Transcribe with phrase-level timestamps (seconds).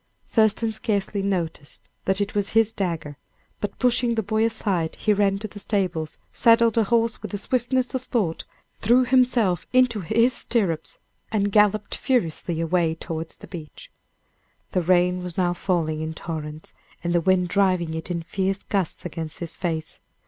[0.25, 3.17] Thurston scarcely noticed that it was his dagger,
[3.59, 7.37] but pushing the boy aside, he ran to the stables, saddled a horse with the
[7.37, 8.43] swiftness of thought,
[8.77, 10.97] threw himself into his stirrups,
[11.31, 13.91] and galloped furiously away towards the beach.
[14.71, 16.73] The rain was now falling in torrents,
[17.03, 19.99] and the wind driving it in fierce gusts against his face.